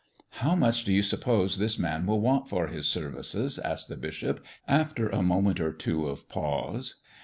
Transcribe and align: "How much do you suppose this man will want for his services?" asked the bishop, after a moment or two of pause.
"How 0.39 0.55
much 0.55 0.83
do 0.83 0.91
you 0.91 1.03
suppose 1.03 1.59
this 1.59 1.77
man 1.77 2.07
will 2.07 2.19
want 2.19 2.49
for 2.49 2.69
his 2.69 2.87
services?" 2.87 3.59
asked 3.59 3.87
the 3.87 3.95
bishop, 3.95 4.43
after 4.67 5.09
a 5.09 5.21
moment 5.21 5.59
or 5.59 5.71
two 5.71 6.07
of 6.07 6.27
pause. 6.27 6.95